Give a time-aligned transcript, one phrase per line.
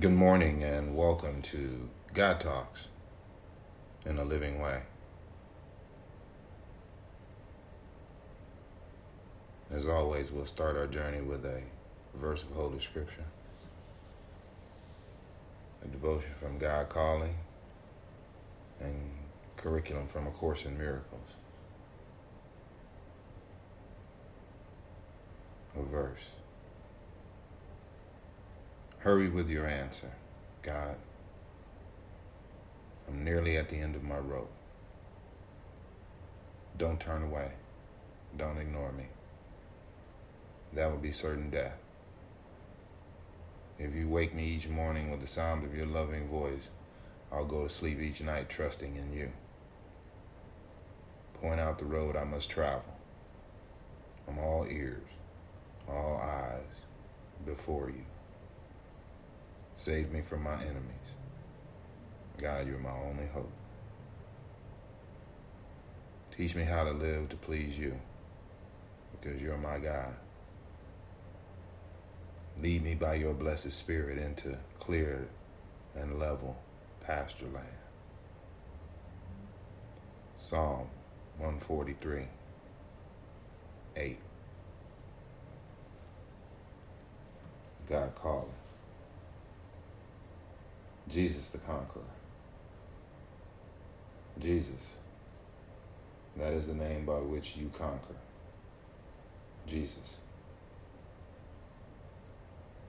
[0.00, 2.88] Good morning and welcome to God Talks
[4.06, 4.80] in a Living Way.
[9.70, 11.60] As always, we'll start our journey with a
[12.14, 13.26] verse of Holy Scripture,
[15.84, 17.34] a devotion from God Calling,
[18.80, 18.96] and
[19.58, 21.36] curriculum from A Course in Miracles.
[25.76, 26.30] A verse.
[29.00, 30.10] Hurry with your answer,
[30.60, 30.96] God.
[33.08, 34.52] I'm nearly at the end of my rope.
[36.76, 37.52] Don't turn away.
[38.36, 39.06] Don't ignore me.
[40.74, 41.78] That would be certain death.
[43.78, 46.68] If you wake me each morning with the sound of your loving voice,
[47.32, 49.32] I'll go to sleep each night trusting in you.
[51.40, 52.98] Point out the road I must travel.
[54.28, 55.08] I'm all ears,
[55.88, 56.60] all eyes
[57.46, 58.04] before you.
[59.80, 61.16] Save me from my enemies.
[62.36, 63.50] God, you're my only hope.
[66.36, 67.98] Teach me how to live to please you
[69.10, 70.12] because you're my God.
[72.60, 75.28] Lead me by your blessed spirit into clear
[75.96, 76.58] and level
[77.06, 77.66] pasture land.
[80.36, 80.88] Psalm
[81.38, 82.24] 143
[83.96, 84.18] 8.
[87.88, 88.52] God calling.
[91.10, 92.02] Jesus the Conqueror.
[94.38, 94.96] Jesus.
[96.36, 98.14] That is the name by which you conquer.
[99.66, 100.16] Jesus.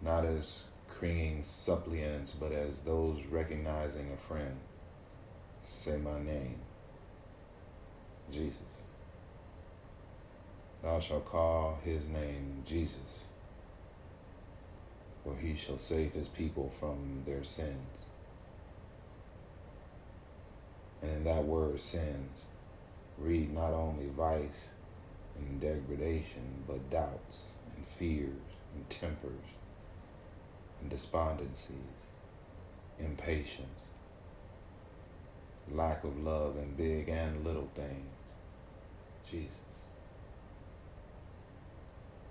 [0.00, 4.56] Not as cringing suppliants, but as those recognizing a friend.
[5.64, 6.56] Say my name.
[8.32, 8.60] Jesus.
[10.82, 13.24] Thou shalt call his name Jesus,
[15.24, 17.98] for he shall save his people from their sins.
[21.02, 22.42] And in that word, sins,
[23.18, 24.68] read not only vice
[25.36, 28.30] and degradation, but doubts and fears
[28.74, 29.32] and tempers
[30.80, 32.10] and despondencies,
[32.98, 33.88] impatience,
[35.72, 38.10] lack of love in big and little things.
[39.30, 39.58] Jesus.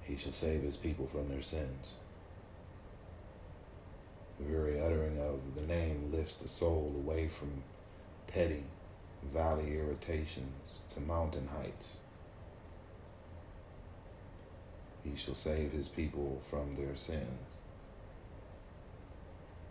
[0.03, 1.89] He shall save his people from their sins.
[4.43, 7.63] The very uttering of the name lifts the soul away from
[8.27, 8.63] petty
[9.31, 11.99] valley irritations to mountain heights.
[15.03, 17.27] He shall save his people from their sins.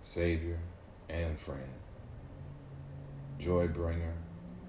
[0.02, 0.58] Savior
[1.08, 1.72] and friend,
[3.38, 4.14] joy bringer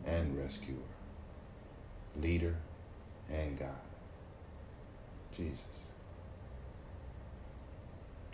[0.06, 0.75] and rescuer,
[2.19, 2.56] leader
[3.30, 3.69] and God.
[5.36, 5.82] Jesus.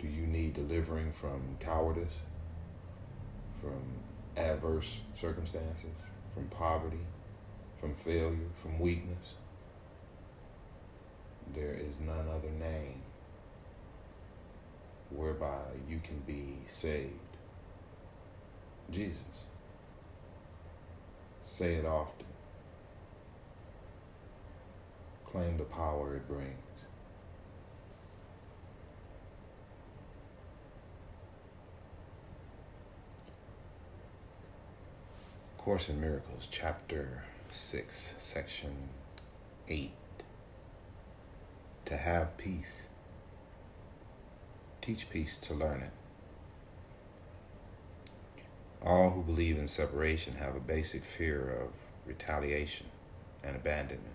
[0.00, 2.16] Do you need delivering from cowardice,
[3.60, 3.82] from
[4.34, 5.92] adverse circumstances,
[6.32, 7.04] from poverty,
[7.78, 9.34] from failure, from weakness?
[11.54, 13.02] There is none other name
[15.10, 17.12] whereby you can be saved.
[18.90, 19.20] Jesus.
[21.42, 22.26] Say it often.
[25.26, 26.56] Claim the power it brings.
[35.60, 38.74] Course in Miracles, Chapter 6, Section
[39.68, 39.90] 8.
[41.84, 42.86] To have peace.
[44.80, 45.90] Teach peace to learn it.
[48.82, 51.68] All who believe in separation have a basic fear of
[52.06, 52.86] retaliation
[53.44, 54.14] and abandonment.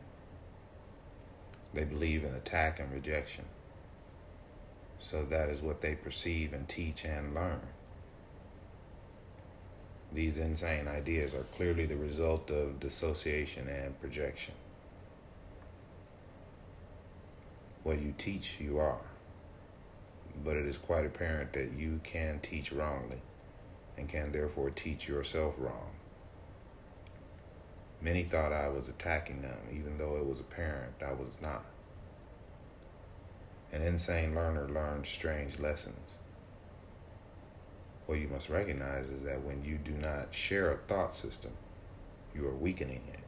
[1.75, 3.45] They believe in attack and rejection.
[4.97, 7.61] So that is what they perceive and teach and learn.
[10.15, 14.53] These insane ideas are clearly the result of dissociation and projection.
[17.83, 19.01] What you teach, you are.
[20.41, 23.17] But it is quite apparent that you can teach wrongly
[23.97, 25.91] and can therefore teach yourself wrong.
[28.01, 31.65] Many thought I was attacking them, even though it was apparent I was not.
[33.73, 36.15] An insane learner learns strange lessons.
[38.05, 41.51] What you must recognize is that when you do not share a thought system,
[42.35, 43.19] you are weakening it.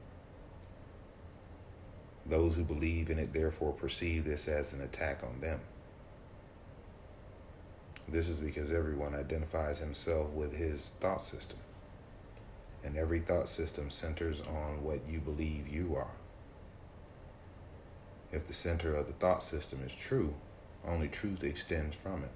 [2.25, 5.61] Those who believe in it therefore perceive this as an attack on them.
[8.07, 11.59] This is because everyone identifies himself with his thought system,
[12.83, 16.11] and every thought system centers on what you believe you are.
[18.31, 20.35] If the center of the thought system is true,
[20.85, 22.31] only truth extends from it.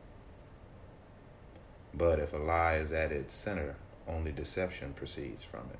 [1.94, 3.76] But if a lie is at its center,
[4.08, 5.80] only deception proceeds from it.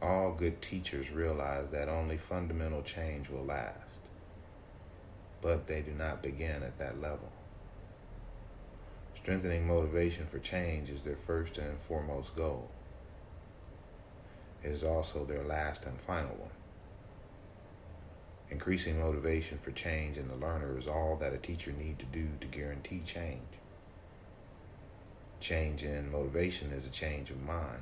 [0.00, 3.98] All good teachers realize that only fundamental change will last,
[5.40, 7.30] but they do not begin at that level.
[9.14, 12.68] Strengthening motivation for change is their first and foremost goal.
[14.64, 16.61] It is also their last and final one.
[18.52, 22.28] Increasing motivation for change in the learner is all that a teacher need to do
[22.38, 23.40] to guarantee change.
[25.40, 27.80] Change in motivation is a change of mind.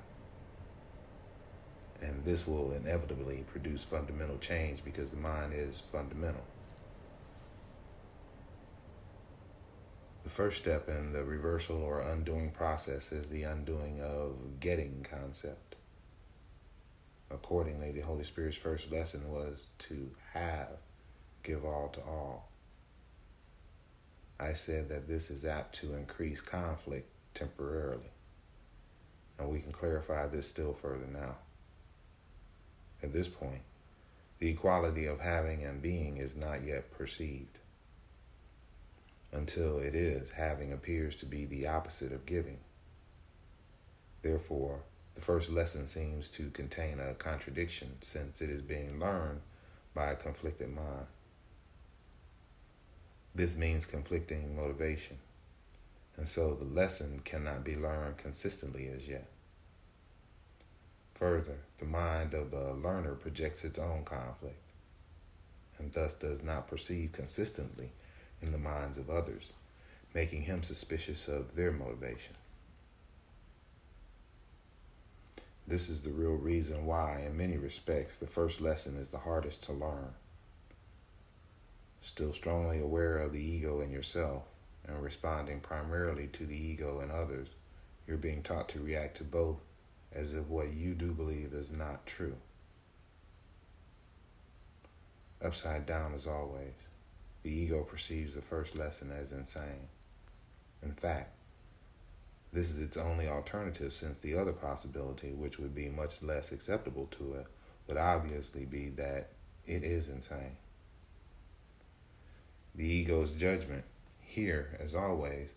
[2.00, 6.44] And this will inevitably produce fundamental change because the mind is fundamental.
[10.22, 15.74] The first step in the reversal or undoing process is the undoing of getting concept.
[17.30, 20.78] Accordingly, the Holy Spirit's first lesson was to have,
[21.42, 22.48] give all to all.
[24.38, 28.10] I said that this is apt to increase conflict temporarily.
[29.38, 31.36] And we can clarify this still further now.
[33.02, 33.62] At this point,
[34.38, 37.58] the equality of having and being is not yet perceived.
[39.32, 42.58] Until it is, having appears to be the opposite of giving.
[44.22, 44.80] Therefore,
[45.14, 49.40] the first lesson seems to contain a contradiction since it is being learned
[49.94, 51.06] by a conflicted mind.
[53.34, 55.18] This means conflicting motivation,
[56.16, 59.28] and so the lesson cannot be learned consistently as yet.
[61.14, 64.60] Further, the mind of the learner projects its own conflict,
[65.78, 67.90] and thus does not perceive consistently
[68.42, 69.52] in the minds of others,
[70.14, 72.34] making him suspicious of their motivation.
[75.70, 79.62] This is the real reason why, in many respects, the first lesson is the hardest
[79.64, 80.14] to learn.
[82.00, 84.42] Still strongly aware of the ego in yourself
[84.84, 87.54] and responding primarily to the ego in others,
[88.04, 89.58] you're being taught to react to both
[90.12, 92.34] as if what you do believe is not true.
[95.40, 96.74] Upside down as always,
[97.44, 99.86] the ego perceives the first lesson as insane.
[100.82, 101.36] In fact,
[102.52, 107.06] this is its only alternative since the other possibility, which would be much less acceptable
[107.12, 107.46] to it,
[107.86, 109.28] would obviously be that
[109.66, 110.56] it is insane.
[112.74, 113.84] The ego's judgment,
[114.20, 115.50] here as always,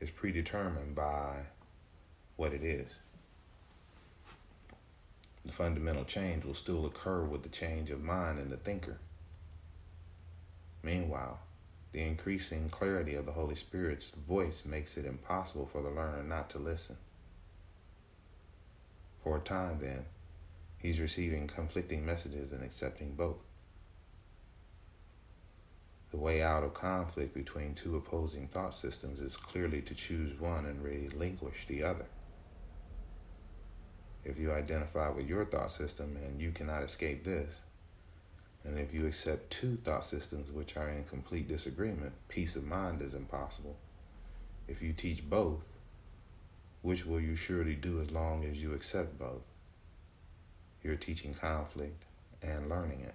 [0.00, 1.36] is predetermined by
[2.36, 2.88] what it is.
[5.44, 8.98] The fundamental change will still occur with the change of mind in the thinker.
[10.82, 11.38] Meanwhile,
[11.92, 16.48] the increasing clarity of the Holy Spirit's voice makes it impossible for the learner not
[16.50, 16.96] to listen.
[19.22, 20.06] For a time, then,
[20.78, 23.36] he's receiving conflicting messages and accepting both.
[26.10, 30.66] The way out of conflict between two opposing thought systems is clearly to choose one
[30.66, 32.06] and relinquish the other.
[34.24, 37.62] If you identify with your thought system and you cannot escape this,
[38.64, 43.02] and if you accept two thought systems which are in complete disagreement, peace of mind
[43.02, 43.76] is impossible.
[44.68, 45.64] If you teach both,
[46.82, 49.42] which will you surely do as long as you accept both?
[50.82, 52.04] You're teaching conflict
[52.42, 53.14] and learning it.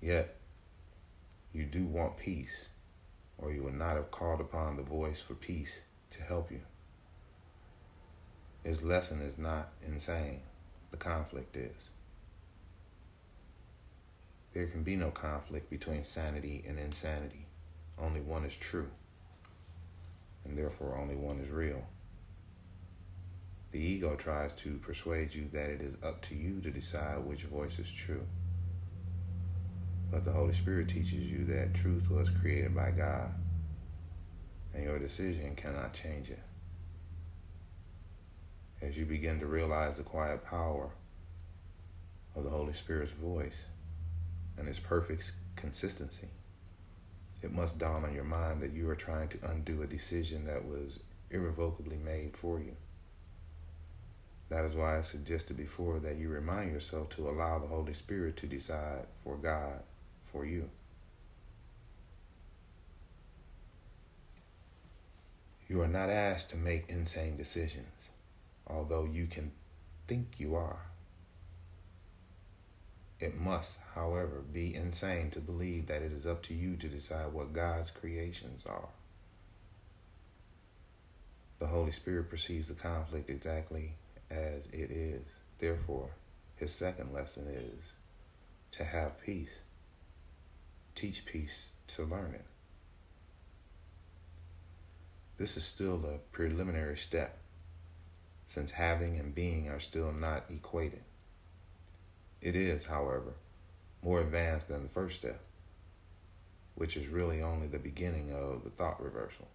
[0.00, 0.36] Yet,
[1.52, 2.68] you do want peace,
[3.38, 6.60] or you would not have called upon the voice for peace to help you.
[8.64, 10.40] His lesson is not insane,
[10.90, 11.90] the conflict is.
[14.56, 17.44] There can be no conflict between sanity and insanity.
[17.98, 18.88] Only one is true,
[20.46, 21.84] and therefore only one is real.
[23.72, 27.42] The ego tries to persuade you that it is up to you to decide which
[27.42, 28.26] voice is true.
[30.10, 33.34] But the Holy Spirit teaches you that truth was created by God,
[34.72, 36.42] and your decision cannot change it.
[38.80, 40.88] As you begin to realize the quiet power
[42.34, 43.66] of the Holy Spirit's voice,
[44.58, 46.28] and its perfect consistency.
[47.42, 50.64] It must dawn on your mind that you are trying to undo a decision that
[50.64, 52.76] was irrevocably made for you.
[54.48, 58.36] That is why I suggested before that you remind yourself to allow the Holy Spirit
[58.38, 59.82] to decide for God,
[60.32, 60.70] for you.
[65.68, 67.88] You are not asked to make insane decisions,
[68.68, 69.50] although you can
[70.06, 70.78] think you are.
[73.18, 77.32] It must, however, be insane to believe that it is up to you to decide
[77.32, 78.88] what God's creations are.
[81.58, 83.94] The Holy Spirit perceives the conflict exactly
[84.30, 85.22] as it is.
[85.58, 86.10] Therefore,
[86.56, 87.94] his second lesson is
[88.72, 89.62] to have peace.
[90.94, 92.44] Teach peace to learn it.
[95.38, 97.38] This is still a preliminary step,
[98.48, 101.02] since having and being are still not equated.
[102.40, 103.34] It is, however,
[104.02, 105.40] more advanced than the first step,
[106.74, 109.48] which is really only the beginning of the thought reversal.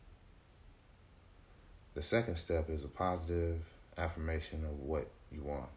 [1.93, 3.61] The second step is a positive
[3.97, 5.69] affirmation of what you want.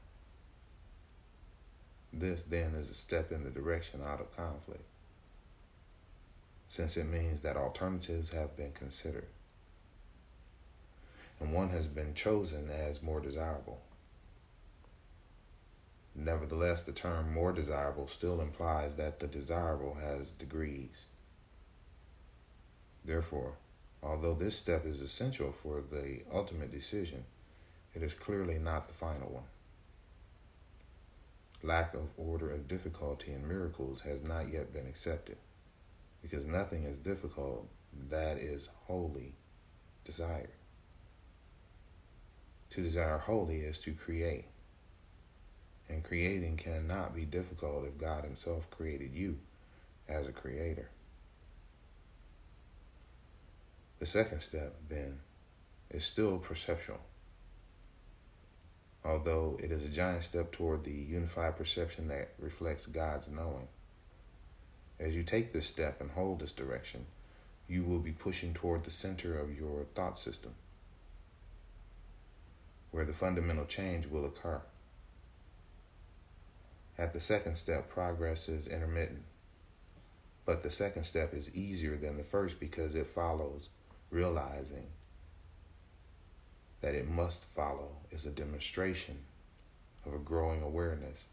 [2.12, 4.84] This then is a step in the direction out of conflict,
[6.68, 9.26] since it means that alternatives have been considered
[11.40, 13.80] and one has been chosen as more desirable.
[16.14, 21.06] Nevertheless, the term more desirable still implies that the desirable has degrees.
[23.04, 23.54] Therefore,
[24.02, 27.25] although this step is essential for the ultimate decision,
[27.94, 29.44] it is clearly not the final one.
[31.62, 35.37] Lack of order and difficulty in miracles has not yet been accepted,
[36.23, 37.68] because nothing is difficult
[38.11, 39.35] that is wholly
[40.04, 40.50] desired.
[42.71, 44.44] To desire wholly is to create.
[45.88, 49.38] And creating cannot be difficult if God Himself created you
[50.08, 50.88] as a creator.
[53.98, 55.20] The second step, then,
[55.90, 57.00] is still perceptual.
[59.04, 63.68] Although it is a giant step toward the unified perception that reflects God's knowing.
[64.98, 67.04] As you take this step and hold this direction,
[67.68, 70.54] you will be pushing toward the center of your thought system
[72.94, 74.60] where the fundamental change will occur.
[76.96, 79.24] At the second step, progress is intermittent.
[80.44, 83.68] But the second step is easier than the first because it follows
[84.10, 84.86] realizing
[86.80, 89.18] that it must follow is a demonstration
[90.04, 91.26] of a growing awareness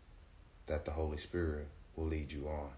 [0.67, 2.69] that the Holy Spirit will lead you on.